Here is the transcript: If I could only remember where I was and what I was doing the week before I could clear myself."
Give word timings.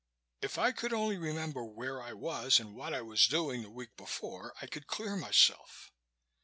If 0.41 0.57
I 0.57 0.71
could 0.71 0.93
only 0.93 1.15
remember 1.17 1.63
where 1.63 2.01
I 2.01 2.13
was 2.13 2.59
and 2.59 2.73
what 2.73 2.91
I 2.91 3.03
was 3.03 3.27
doing 3.27 3.61
the 3.61 3.69
week 3.69 3.95
before 3.95 4.51
I 4.59 4.65
could 4.65 4.87
clear 4.87 5.15
myself." 5.15 5.91